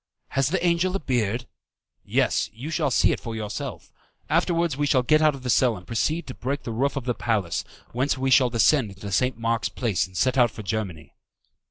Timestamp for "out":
5.21-5.35, 10.39-10.49